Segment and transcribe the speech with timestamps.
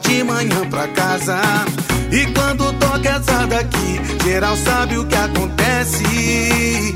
[0.00, 1.40] de manhã pra casa.
[2.10, 6.94] E quando toca essa daqui, geral sabe o que acontece.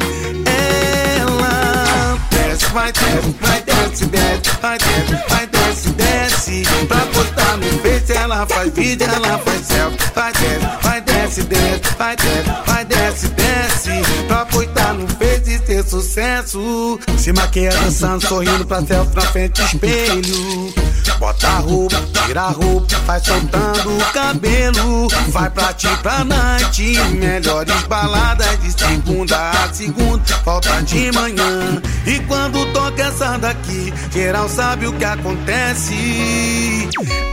[1.18, 6.62] Ela desce, vai desce, vai desce, desce, vai desce, vai desce, desce.
[6.88, 9.98] Pra postar no Face, ela faz vídeo, ela faz selfie.
[10.14, 14.26] Vai desce, vai desce, desce, vai desce, vai desce, desce.
[14.26, 16.98] Pra postar no Face e ter sucesso.
[17.18, 20.74] Se maquia dançando, sorrindo pra selfie na frente do espelho.
[21.22, 25.06] Bota a roupa, tira a roupa, vai soltando o cabelo.
[25.28, 31.80] Vai pra ti pra night, melhores baladas de segunda a segunda, volta de manhã.
[32.04, 35.94] E quando toca essa daqui, geral sabe o que acontece.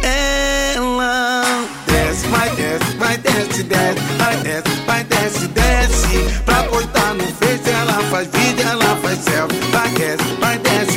[0.04, 6.42] Ela desce, vai desce, vai desce, desce, vai desce, vai desce, desce.
[6.46, 9.60] Pra postar no Face, ela faz vídeo, ela faz selfie.
[9.72, 10.89] Vai desce, vai desce,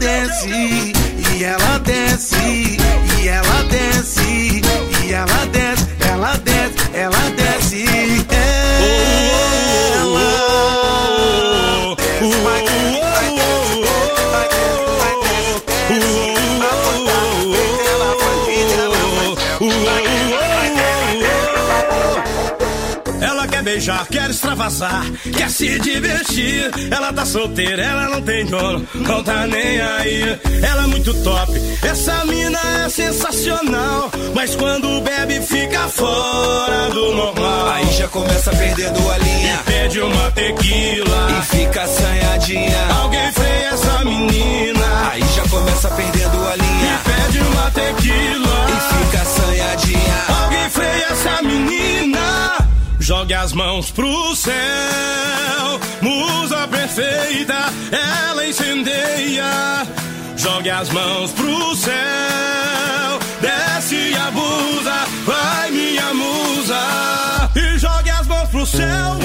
[0.00, 2.78] desce, e ela desce,
[3.22, 4.62] e ela desce,
[5.04, 5.69] e ela desce,
[24.50, 25.04] extravasar,
[25.36, 26.70] quer se divertir.
[26.90, 30.38] Ela tá solteira, ela não tem dono, não tá nem aí.
[30.62, 34.10] Ela é muito top, essa mina é sensacional.
[34.34, 37.68] Mas quando bebe, fica fora do normal.
[37.70, 39.60] Aí já começa perdendo a linha
[39.90, 40.99] Pede uma tequila,
[53.30, 54.54] Jogue as mãos pro céu,
[56.02, 59.86] musa perfeita, ela incendeia.
[60.36, 67.50] Jogue as mãos pro céu, desce e abusa, vai minha musa.
[67.54, 69.16] E jogue as mãos pro céu.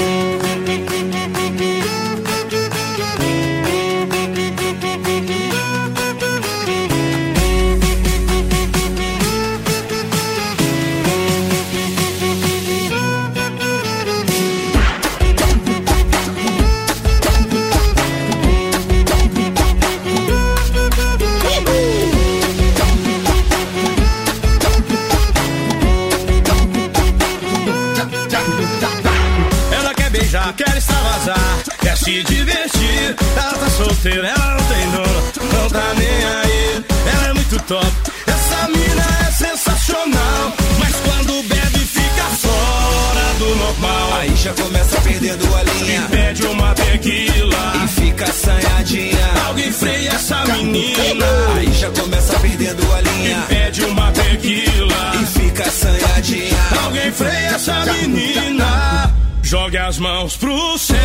[32.06, 33.16] Se divertir.
[33.36, 36.84] Ela tá solteira, ela não tem dono, não tá nem aí.
[37.12, 37.92] Ela é muito top,
[38.28, 40.52] essa mina é sensacional.
[40.78, 44.20] Mas quando bebe, fica fora do normal.
[44.20, 49.28] Aí já começa perdendo a linha Pede uma tequila, e fica assanhadinha.
[49.48, 51.26] alguém freia essa menina.
[51.56, 56.56] Aí já começa perdendo a linha Pede uma tequila, e fica assanhadinha.
[56.84, 59.15] alguém freia essa menina.
[59.46, 60.96] Jogue as mãos pro céu,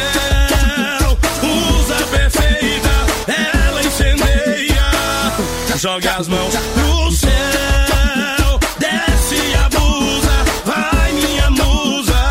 [1.44, 2.90] usa perfeita,
[3.28, 4.84] ela incendeia.
[5.78, 10.32] Jogue as mãos pro céu, desce e abusa,
[10.66, 12.30] vai minha musa.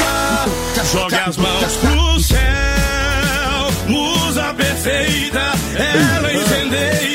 [0.92, 7.09] Jogue as mãos pro céu, musa perfeita, ela incendeia.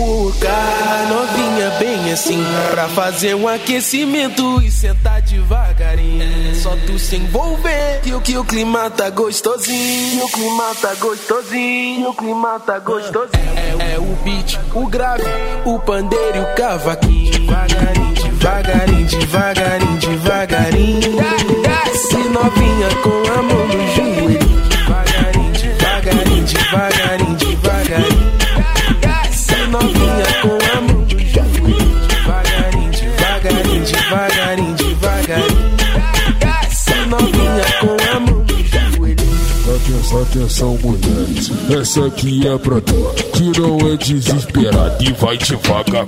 [0.00, 6.54] Convocar a novinha bem assim Pra fazer um aquecimento e sentar devagarinho.
[6.56, 12.08] Só tu se envolver que o que o clima tá gostosinho O clima tá gostosinho,
[12.08, 13.30] o clima tá gostosinho.
[13.56, 15.24] É, é o beat, o grave,
[15.64, 17.30] o pandeiro e o cavaquinho.
[17.32, 21.16] Devagarinho, devagarinho, devagarinho, devagarinho.
[21.62, 24.09] Desce novinha com a mão no
[40.30, 41.50] Atenção, mulheres.
[41.76, 42.94] Essa aqui é pra tu,
[43.32, 46.06] que não é desesperada e vai devagar.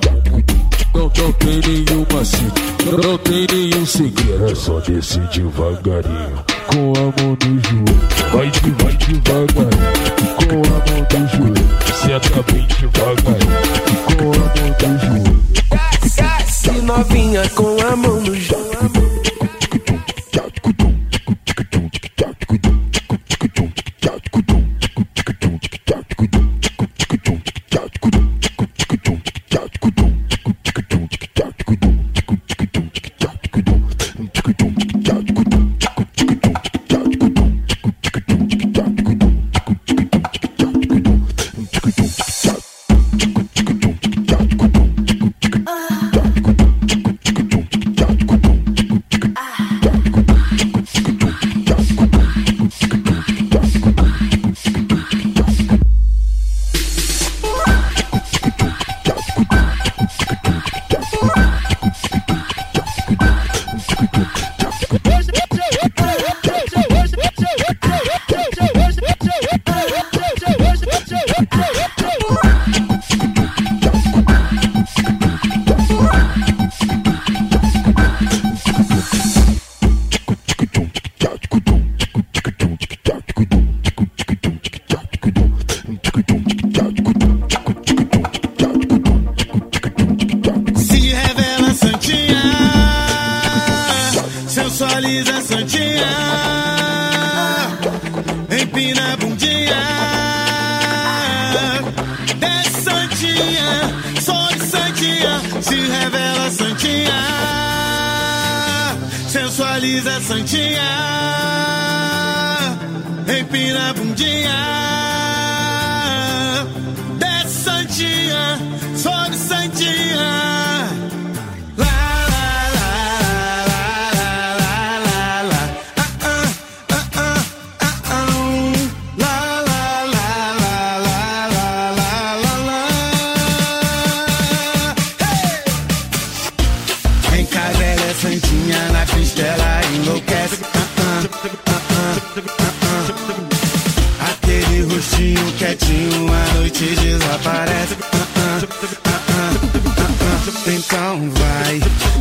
[0.95, 2.53] não, não tem nenhuma cena,
[3.03, 4.47] não, tem nenhum segredo.
[4.49, 8.01] É só descer devagarinho, com a mão no joelho.
[8.33, 9.91] Vai, de, vai devagarinho,
[10.37, 11.67] com a mão no joelho.
[12.01, 13.59] Senta bem devagarinho,
[14.07, 15.43] com a mão no joelho.
[16.47, 18.62] Se novinha com a mão no joelho.
[109.93, 110.81] Elisa é Santinha,
[113.39, 115.62] empina a bundinha.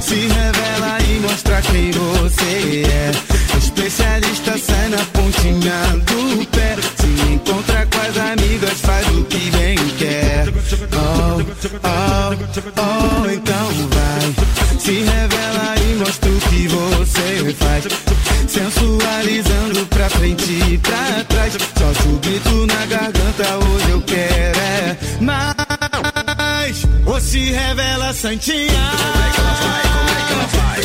[0.01, 3.11] Se revela e mostra quem você é.
[3.57, 6.75] Especialista sai na pontinha do pé.
[6.97, 10.47] Se encontra com as amigas, faz o que bem quer.
[10.93, 11.41] Oh,
[11.83, 12.41] oh,
[12.81, 14.79] oh, então vai.
[14.79, 17.83] Se revela e mostra o que você faz.
[18.47, 21.53] Sensualizando pra frente e pra trás.
[21.53, 25.60] Só o na garganta, hoje eu quero é mais
[27.21, 28.67] se revela santinha.
[28.67, 29.81] Como é que ela vai?
[29.83, 30.81] Como é que ela vai?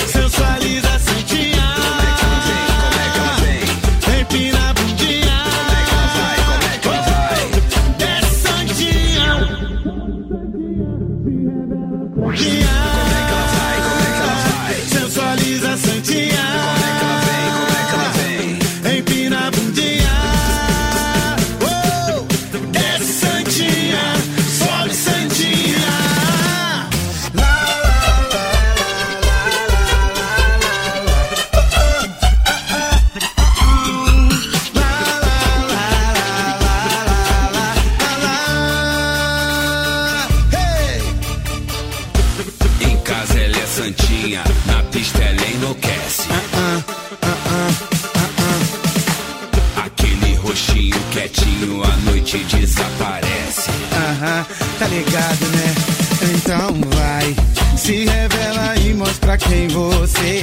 [54.79, 55.75] tá ligado, né?
[56.35, 57.35] Então vai,
[57.77, 60.36] se revela e mostra quem você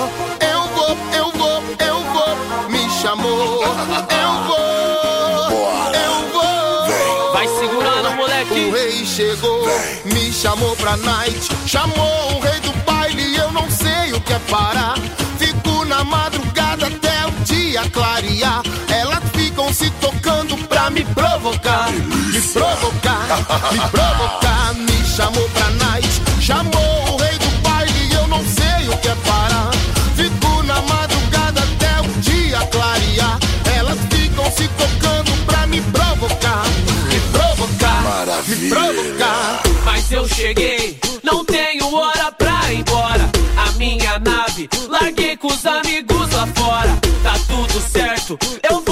[0.00, 2.70] Eu vou, eu vou, eu vou.
[2.70, 3.62] Me chamou.
[3.62, 5.50] Eu vou.
[5.94, 6.86] Eu vou.
[6.86, 7.32] Vem.
[7.32, 8.64] Vai segurando, moleque.
[8.64, 9.68] O rei chegou.
[10.06, 11.50] Me chamou pra night.
[11.66, 13.36] Chamou o rei do baile.
[13.36, 14.96] Eu não sei o que é parar.
[15.38, 18.62] Fico na madrugada até o dia clarear.
[18.88, 21.90] Elas ficam se tocando pra me provocar.
[21.92, 23.26] Me provocar.
[23.70, 24.74] me provocar.
[24.74, 26.22] Me chamou pra night.
[26.40, 26.99] Chamou.
[34.50, 36.64] se tocando pra me provocar.
[37.08, 38.60] Me provocar, Maravilha.
[38.60, 39.62] me provocar.
[39.84, 43.30] Mas eu cheguei, não tenho hora pra ir embora.
[43.56, 46.98] A minha nave, larguei com os amigos lá fora.
[47.22, 48.38] Tá tudo certo,
[48.68, 48.89] eu vou.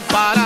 [0.00, 0.39] separar.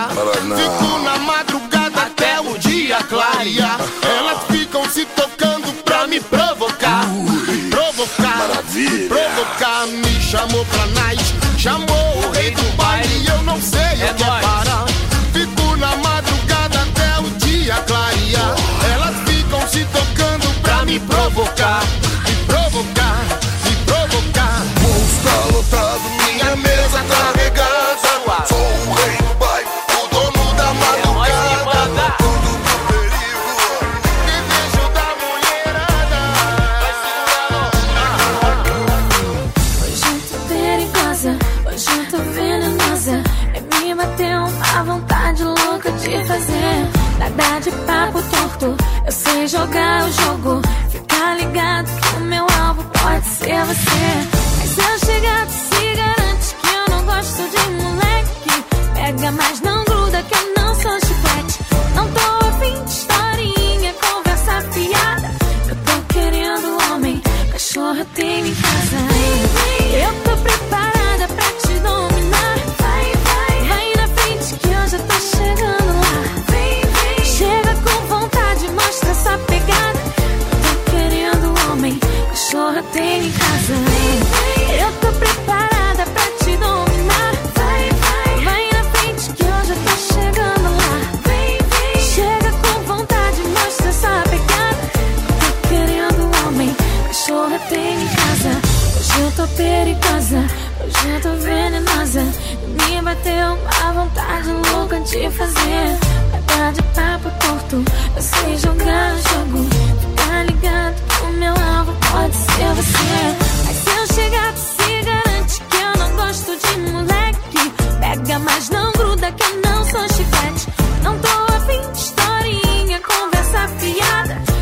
[97.44, 98.50] porra tem em casa.
[98.96, 100.46] Hoje eu tô perigosa,
[100.80, 102.22] hoje eu tô venenosa.
[102.22, 105.98] Me bateu uma vontade louca de fazer.
[106.32, 107.84] Nada de papo torto.
[108.16, 109.68] eu sei jogar o jogo.
[110.16, 113.36] Tá ligado que o meu alvo pode ser você.
[113.66, 117.72] Mas se eu chegar, tu se garante que eu não gosto de moleque.
[118.00, 120.68] Pega, mas não gruda que eu não sou chiclete.
[121.02, 124.53] Não tô afim de historinha, conversa fiada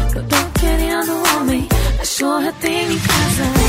[2.22, 3.61] cachorra tem em casa.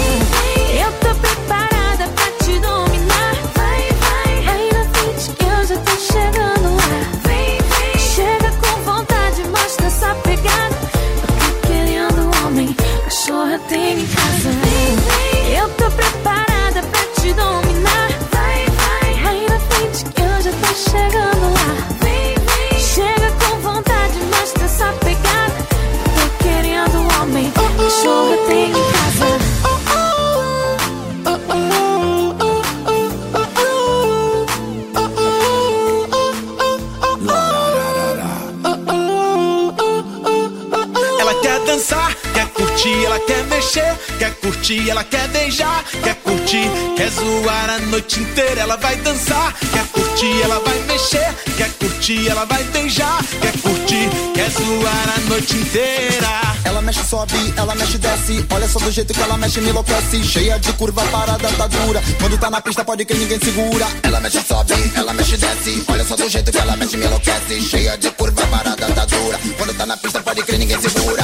[43.74, 48.96] mexer, quer curtir, ela quer beijar, quer curtir, quer zoar a noite inteira, ela vai
[48.98, 55.14] dançar, quer curtir, ela vai mexer, quer curtir, ela vai beijar, quer curtir, quer zoar
[55.16, 56.42] a noite inteira.
[56.66, 60.24] Ela mexe, sobe, ela mexe, desce, olha só do jeito que ela mexe, me enlouquece,
[60.24, 63.88] cheia de curva, parada tá dura, quando tá na pista pode que ninguém segura.
[64.04, 67.62] Ela mexe, sobe, ela mexe, desce, olha só do jeito que ela mexe, me enlouquece,
[67.62, 71.24] cheia de curva, parada tá dura, quando tá na pista pode que ninguém segura.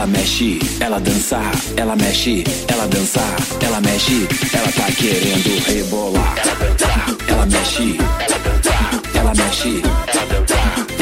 [0.00, 1.38] Ela mexe, ela dança,
[1.76, 3.20] ela mexe, ela dança,
[3.60, 6.36] ela mexe, ela tá querendo rebolar.
[7.28, 7.98] Ela mexe,
[9.14, 9.82] ela mexe,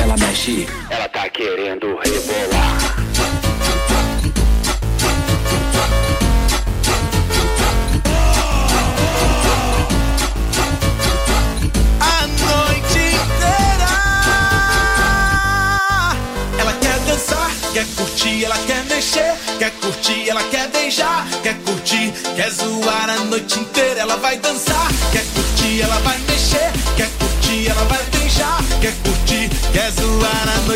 [0.03, 3.08] ela mexe, ela tá querendo rebolar.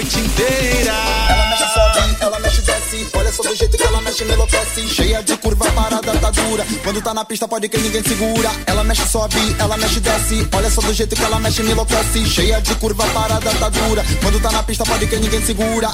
[0.02, 0.92] Noite inteira.
[1.28, 3.08] Ela mexe sobe, ela mexe desce.
[3.14, 4.88] Olha só do jeito que ela mexe, me enlouquece.
[4.88, 6.66] Cheia de curva, parada tá dura.
[6.82, 8.50] Quando tá na pista, pode que ninguém segura.
[8.66, 10.48] Ela mexe sobe, ela mexe desce.
[10.54, 12.26] Olha só do jeito que ela mexe, me enlouquece.
[12.26, 14.04] Cheia de curva, parada tá dura.
[14.20, 15.90] Quando tá na pista, pode que ninguém segura.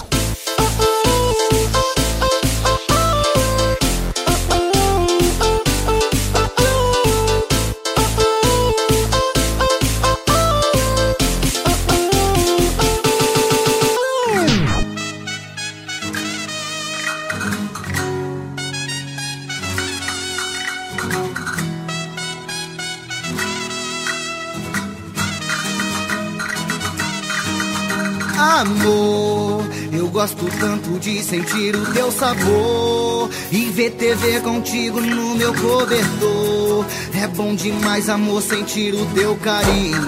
[28.39, 35.53] Amor, eu gosto tanto de sentir o teu sabor e ver TV contigo no meu
[35.55, 36.87] cobertor.
[37.21, 40.01] É bom demais, amor, sentir o teu carinho.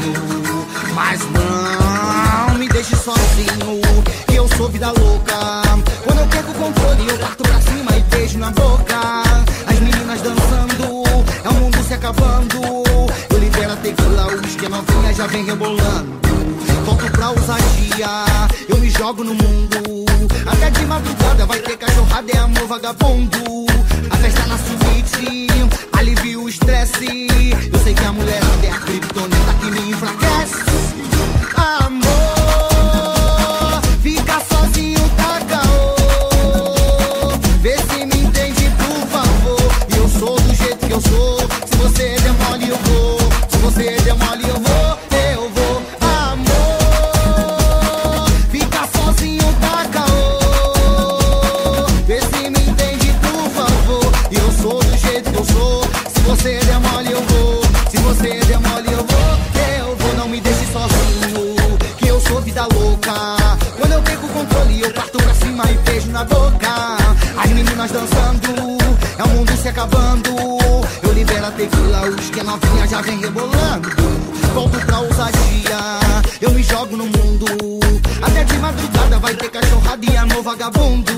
[0.94, 3.80] Mas não me deixe sozinho,
[4.28, 5.62] que eu sou vida louca.
[6.04, 9.22] Quando eu perco o controle, eu parto pra cima e beijo na boca.
[9.66, 11.02] As meninas dançando,
[11.44, 12.60] é o mundo se acabando.
[13.28, 16.20] Eu libero a tequila, uísque, a novinha já vem rebolando.
[16.90, 18.08] Volto pra ousadia,
[18.68, 20.04] eu me jogo no mundo.
[20.44, 23.38] Até de madrugada vai ter cachorrada, é amor vagabundo.
[24.10, 25.46] A festa na suíte,
[25.96, 27.28] alivia o estresse.
[27.72, 30.64] Eu sei que a mulher é a criptonita que me enfraquece.
[31.54, 32.29] Amor,
[73.02, 73.88] vem rebolando.
[74.52, 75.78] Volto pra ousadia,
[76.40, 77.46] eu me jogo no mundo.
[78.22, 81.09] Até de madrugada vai ter cachorrada e amor vagabundo.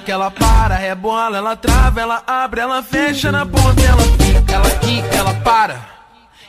[0.00, 4.52] Ela quica, ela para, rebola, ela trava, ela abre, ela fecha na ponta, ela fica.
[4.52, 5.80] Ela quica, ela para.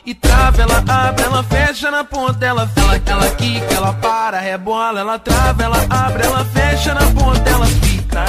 [0.04, 5.00] E trava, ela abre, ela fecha na ponta, ela ela, ela quica, ela para, rebola,
[5.00, 8.24] ela trava, ela abre, ela fecha na ponta, ela fica.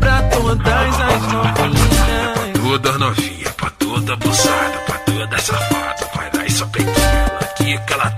[0.00, 2.56] Pra todas as novinhas.
[2.62, 6.10] Toda novinha, pra toda abusada, pra toda safada.
[6.14, 8.10] Vai lá e só aqui que ela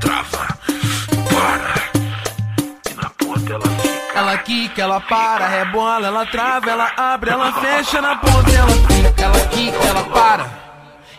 [4.38, 9.22] Ela quica, ela para, rebola, ela trava, ela abre, ela fecha na ponta, ela fica.
[9.22, 10.46] Ela quica, ela para.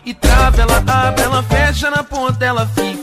[0.06, 2.99] E trava, ela abre, ela fecha na ponta, ela fica.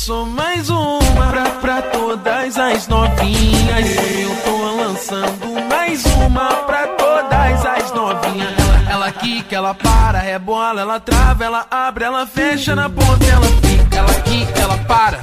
[0.00, 3.86] Sou mais uma pra, pra todas as novinhas.
[4.18, 8.48] Eu tô lançando mais uma pra todas as novinhas.
[8.58, 13.26] Ela, ela quica, ela para, é rebola, ela trava, ela abre, ela fecha na ponta,
[13.26, 13.98] ela fica.
[13.98, 15.20] Ela quica, ela para.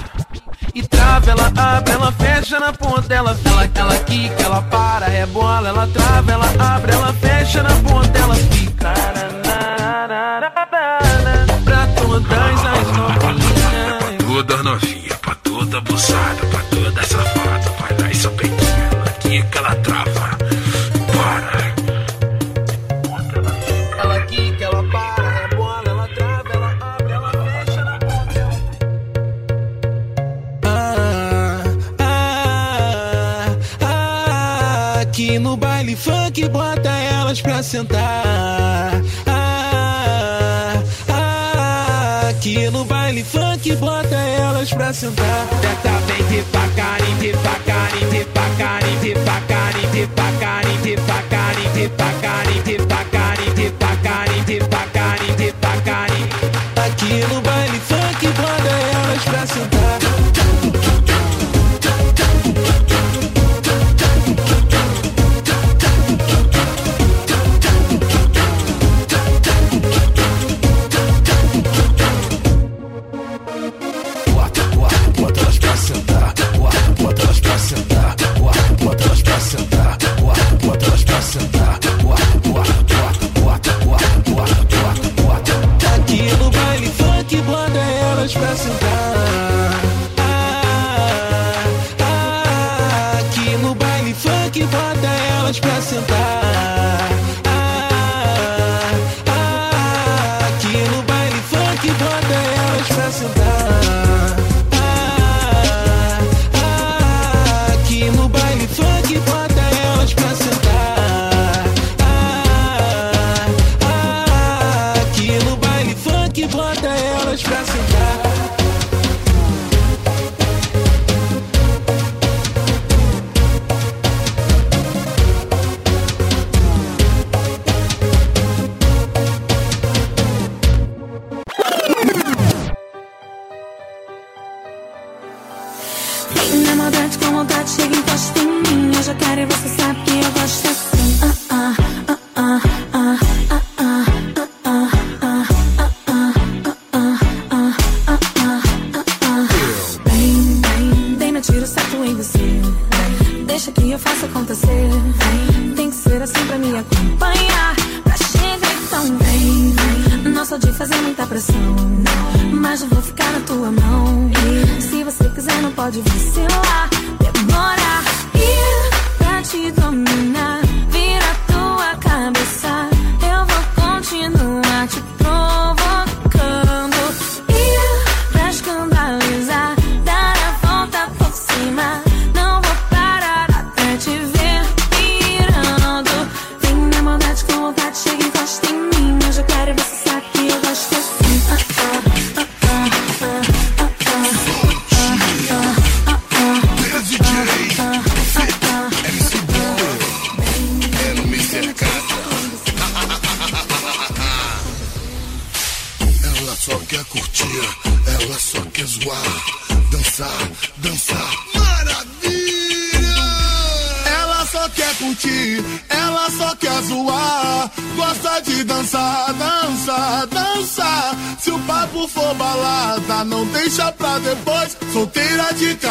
[0.75, 3.79] E trava, ela abre, ela fecha na ponta, ela fica.
[3.79, 8.35] ela quica, ela para, é rebola, ela trava, ela abre, ela fecha na ponta, ela
[8.35, 8.57] fica.
[15.97, 17.69] usada pra toda safada.
[17.79, 20.37] Vai lá e só peidinha, ela que ela trava.
[21.13, 21.57] Para.
[24.01, 28.39] Ela aqui, que ela para, É rebola, ela trava, ela abre, ela fecha, ela come.
[30.63, 31.63] Ah,
[31.99, 39.01] ah, ah, ah, ah aqui no baile funk bota elas pra sentar.
[42.57, 45.47] Hoje no baile funk bota elas pra sentar.
[45.61, 54.66] Teta vem devagarinho, devagarinho, devagarinho, devagarinho, de devagarinho, devagarinho, devagarinho, devagarinho, devagarinho.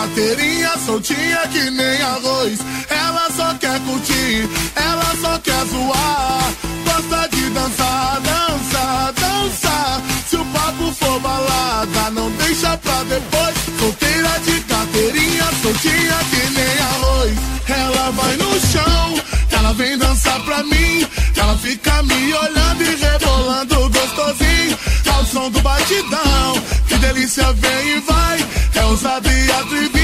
[0.07, 2.59] carteirinha soltinha que nem arroz.
[2.88, 6.53] Ela só quer curtir, ela só quer zoar.
[6.85, 10.03] Gosta de dançar, dançar, dançar.
[10.29, 13.55] Se o papo for balada, não deixa pra depois.
[13.79, 17.33] Solteira de carteirinha soltinha que nem arroz.
[17.69, 19.14] Ela vai no chão,
[19.51, 21.07] ela vem dançar pra mim.
[21.37, 24.79] Ela fica me olhando e rebolando gostosinho.
[25.05, 28.47] Tá o som do batidão, que delícia vem e vai.
[28.75, 29.96] É ousadia, driblagem.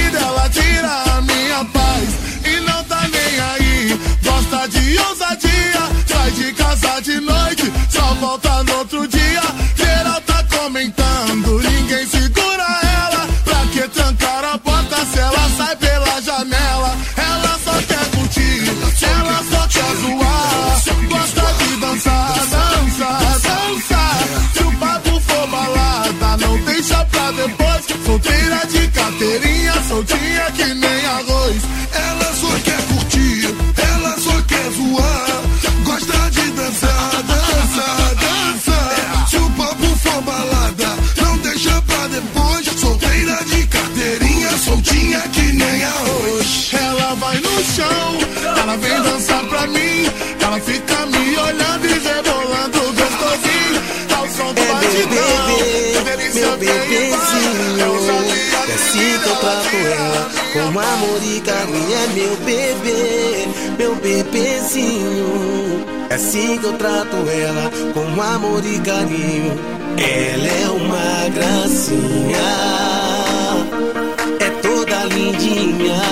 [7.02, 7.20] de
[7.88, 8.84] só volta no
[60.52, 61.94] com amor e carinho.
[61.94, 65.84] É meu bebê, meu bebezinho.
[66.10, 69.58] É assim que eu trato ela, com amor e carinho.
[69.96, 72.38] Ela é uma gracinha,
[74.40, 76.02] é toda lindinha,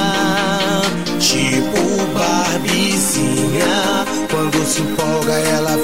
[1.18, 4.06] tipo Barbizinha.
[4.30, 5.76] Quando se empolga, ela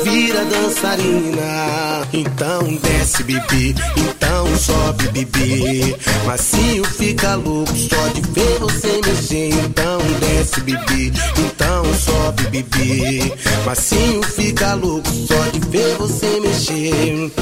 [0.45, 2.07] dançarina.
[2.13, 5.97] Então desce, bebê, então sobe, bebê.
[6.25, 9.51] Macio fica louco só de ver você mexer.
[9.65, 13.33] Então desce, bebê, então sobe, bebê.
[13.65, 17.33] Macio fica louco só de ver você mexer.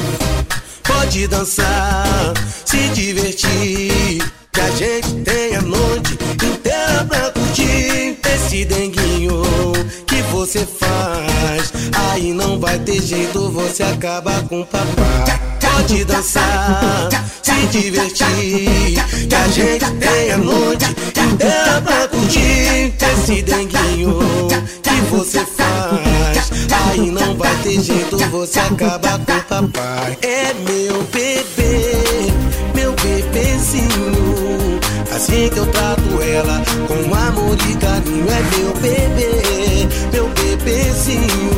[0.83, 2.33] Pode dançar,
[2.65, 4.23] se divertir.
[4.51, 9.41] Que a gente tem a noite inteira pra curtir esse denguinho
[10.07, 10.94] que você faz.
[12.15, 15.37] Aí não vai ter jeito, você acaba com papai.
[15.59, 17.09] Pode dançar,
[17.43, 19.03] se divertir.
[19.27, 24.17] Que a gente tem a noite inteira pra curtir esse denguinho
[24.81, 26.51] que você faz.
[26.89, 30.17] Aí não vai ter jeito, você acaba com papai.
[30.21, 32.31] É meu bebê,
[32.73, 34.79] meu bebezinho.
[35.13, 38.25] Assim que eu trato ela, com amor e carinho.
[38.29, 41.54] É meu bebê, meu bebezinho.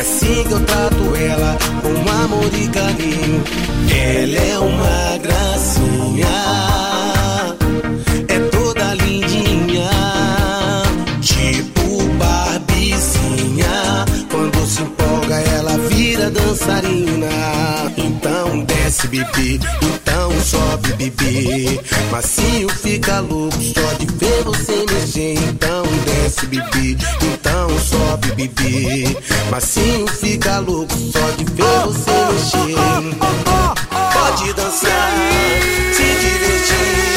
[0.00, 3.44] É assim que eu trato ela, com amor e carinho.
[3.94, 6.26] Ela é uma gracinha,
[8.26, 9.90] é toda lindinha,
[11.20, 14.06] tipo Barbizinha.
[14.30, 17.92] Quando se empolga, ela vira dançarina.
[17.98, 21.78] Então desce, bebê, então sobe, bebê.
[22.10, 25.34] Macio fica louco só de ver você mexer.
[25.50, 27.39] Então desce, bebê, então
[27.78, 29.16] sobe, bebê.
[29.50, 33.16] Macio fica louco só de ver você mexer.
[34.12, 35.12] Pode dançar,
[35.92, 37.09] se divertir.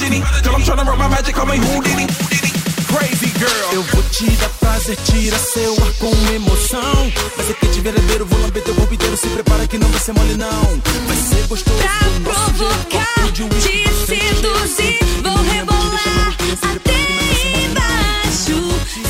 [0.00, 0.22] Genie.
[0.42, 2.06] Girl, I'm tryna work my magic, call me Houdini.
[2.88, 3.70] Crazy girl.
[3.72, 7.12] Eu vou te dar prazer, tira seu ar com emoção.
[7.36, 9.16] Vai ser quente verdadeiro, vou lamber teu corpo inteiro.
[9.16, 10.62] Se prepara que não vai ser mole, não.
[11.06, 11.76] Vai ser gostoso.
[11.76, 16.34] Pra jeito, provocar, te seduzir, vou rebolar
[16.72, 17.00] até
[17.66, 18.58] embaixo.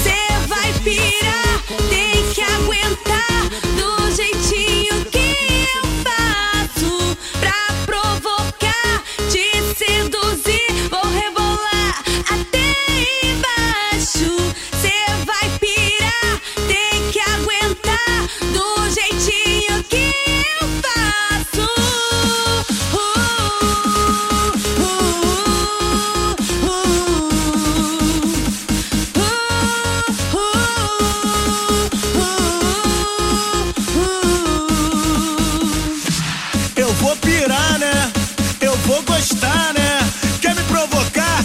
[0.02, 1.49] Cê vai pirar,
[36.90, 38.10] Eu vou pirar, né?
[38.60, 40.00] Eu vou gostar, né?
[40.40, 41.44] Quer me provocar?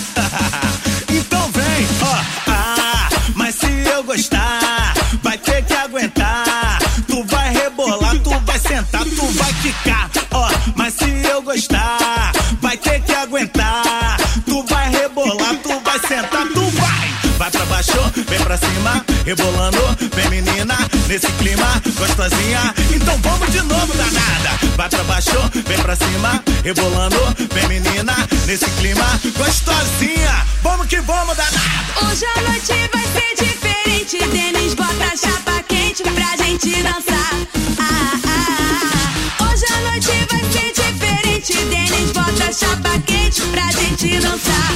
[1.08, 2.51] então vem, ó.
[2.51, 6.79] Ah, mas se eu gostar, vai ter que aguentar.
[7.08, 10.10] Tu vai rebolar, tu vai sentar, tu vai ficar.
[10.31, 14.17] Ó, mas se eu gostar, vai ter que aguentar.
[14.47, 17.38] Tu vai rebolar, tu vai sentar, tu vai.
[17.38, 19.79] vai pra baixo, vem pra cima, rebolando,
[20.13, 22.73] vem menina, nesse clima, gostosinha.
[22.95, 24.59] Então vamos de novo, danada.
[24.77, 27.17] Vai pra baixo, vem pra cima, rebolando,
[27.53, 30.45] vem menina, nesse clima, gostosinha.
[30.61, 31.59] Vamos que vamos, danada.
[32.07, 34.17] Hoje a noite vai ser diferente.
[34.29, 37.31] Denis bota chapa quente pra gente dançar.
[37.79, 39.43] Ah, ah, ah.
[39.43, 41.53] Hoje a noite vai ser diferente.
[41.65, 44.71] Denis bota chapa quente pra gente dançar.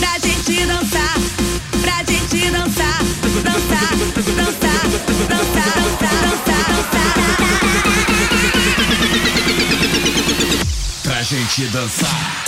[0.00, 1.35] Pra gente dançar.
[11.02, 12.44] Pra gente dançar.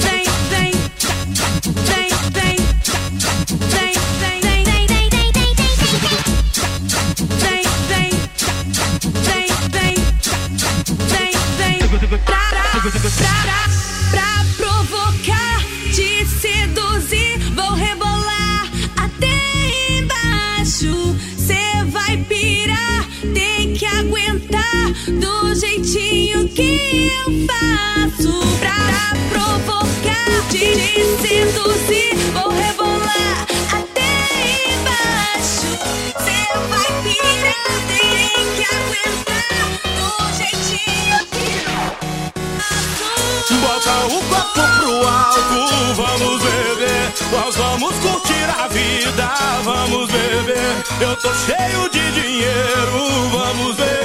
[0.00, 0.72] Vem, vem,
[1.84, 2.57] vem, vem,
[27.28, 34.12] eu faço pra provocar, te, te seduzir, vou rebolar até
[34.72, 35.70] embaixo.
[36.24, 36.38] Cê
[36.70, 39.52] vai pirar, tem que aguentar
[39.98, 41.84] do jeitinho que eu
[42.58, 43.54] faço.
[43.60, 45.60] Bota o copo pro alto,
[45.96, 47.12] vamos beber.
[47.30, 49.28] Nós vamos curtir a vida,
[49.64, 50.84] vamos beber.
[51.00, 53.97] Eu tô cheio de dinheiro, vamos beber.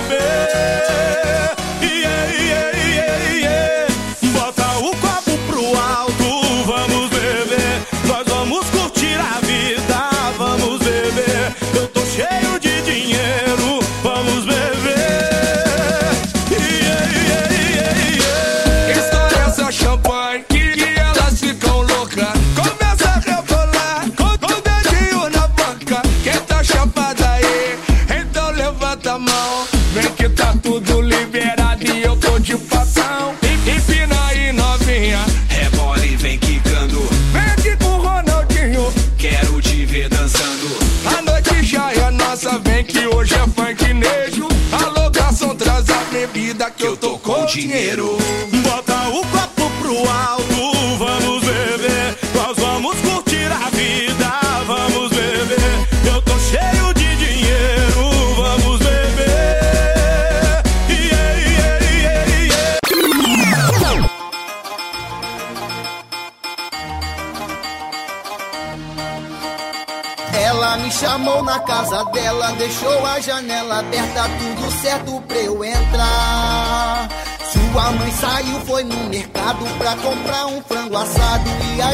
[47.54, 48.03] Dinheiro.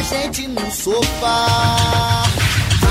[0.10, 2.24] Gente no sofá.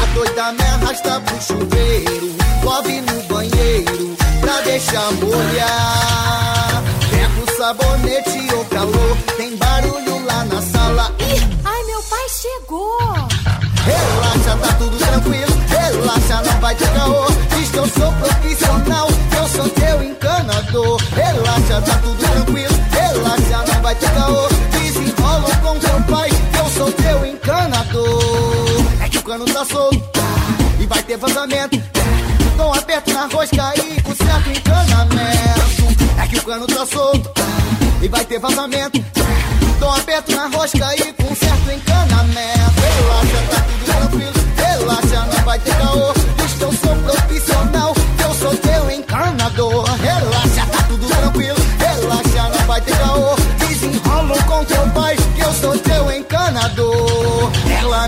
[0.00, 6.82] A doida me arrasta pro chuveiro, envolve no banheiro pra deixar molhar.
[7.10, 11.12] Pega o sabonete, o calor, tem barulho lá na sala.
[11.18, 12.98] Ih, Ai, meu pai chegou!
[13.84, 15.52] Relaxa, tá tudo tranquilo.
[15.68, 17.26] Relaxa, não vai ter caô.
[17.56, 21.00] Diz que eu sou profissional, que eu sou teu encanador.
[21.14, 22.74] Relaxa, tá tudo tranquilo.
[22.92, 24.57] Relaxa, não vai ter caô.
[29.38, 30.10] Que o cano tá solto
[30.80, 31.80] e vai ter vazamento.
[32.56, 36.20] Dou aperto na rosca e com certo encanamento.
[36.20, 37.30] É que o cano tá solto
[38.02, 39.04] e vai ter vazamento.
[39.78, 42.57] Dou aperto na rosca e com certo encanamento.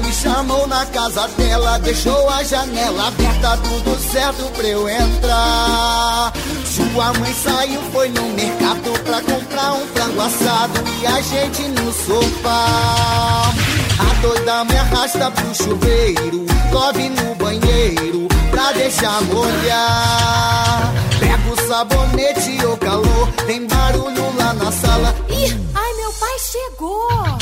[0.00, 6.32] Ela me chamou na casa dela, deixou a janela aberta, tudo certo pra eu entrar.
[6.64, 11.92] Sua mãe saiu, foi no mercado pra comprar um frango assado e a gente no
[11.92, 13.52] sofá.
[13.98, 20.94] A doida me arrasta pro chuveiro, love no banheiro pra deixar molhar.
[21.18, 25.14] Pega o sabonete, o calor, tem barulho lá na sala.
[25.28, 27.38] Ih, ai, meu pai chegou!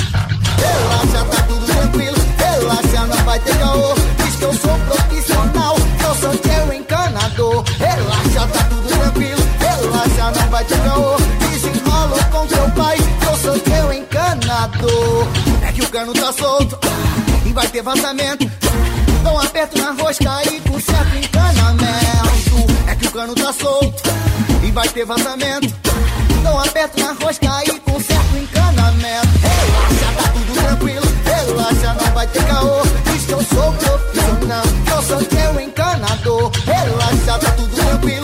[0.58, 0.97] Relaxa,
[3.28, 3.94] vai ter caô.
[4.24, 5.76] Diz que eu sou profissional,
[6.18, 7.62] sou teu encanador.
[7.78, 9.42] Relaxa, tá tudo tranquilo.
[9.58, 11.16] Relaxa, não vai ter caô.
[11.50, 12.96] Desenrola com teu pai,
[13.42, 15.28] sou teu encanador.
[15.62, 16.78] É que o cano tá solto
[17.44, 18.50] e vai ter vazamento.
[19.30, 22.66] Um aperto na rosca e com certo encanamento.
[22.86, 24.02] É que o cano tá solto
[24.66, 25.68] e vai ter vazamento.
[26.50, 29.28] Um aperto na rosca e com certo encanamento.
[29.42, 31.06] Relaxa, tá tudo tranquilo.
[31.26, 32.87] Relaxa, não vai ter caô.
[33.54, 34.64] Sou profissional.
[34.90, 36.50] Eu sou teu encanador.
[36.66, 38.17] Relaxa, tá tudo tranquilo.